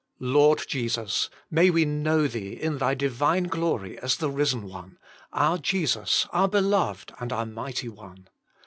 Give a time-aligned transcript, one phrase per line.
[0.17, 1.29] Lord Jesus!
[1.51, 4.97] may we know Thee in thy divine glory as the risen One,
[5.31, 8.27] our Jesus, our Beloved and our mighty One.